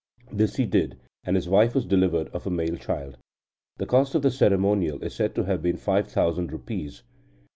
This 0.31 0.55
he 0.55 0.65
did, 0.65 0.97
and 1.23 1.35
his 1.35 1.47
wife 1.47 1.75
was 1.75 1.85
delivered 1.85 2.29
of 2.29 2.47
a 2.47 2.49
male 2.49 2.75
child. 2.75 3.19
The 3.77 3.85
cost 3.85 4.15
of 4.15 4.23
the 4.23 4.31
ceremonial 4.31 4.99
is 5.03 5.13
said 5.13 5.35
to 5.35 5.43
have 5.43 5.61
been 5.61 5.77
five 5.77 6.07
thousand 6.07 6.51
rupees. 6.51 7.03